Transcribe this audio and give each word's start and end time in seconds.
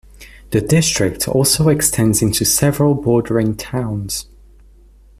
The 0.49 0.61
district 0.61 1.27
also 1.27 1.69
extends 1.69 2.23
into 2.23 2.43
several 2.43 2.95
bordering 2.95 3.55
towns. 3.55 4.25